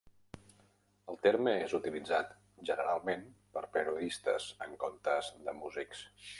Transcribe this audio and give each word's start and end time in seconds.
El 1.13 1.19
terme 1.25 1.53
és 1.65 1.75
utilitzat 1.79 2.33
generalment 2.71 3.23
per 3.59 3.65
periodistes 3.79 4.51
en 4.69 4.77
comptes 4.87 5.33
de 5.49 5.59
músics. 5.63 6.07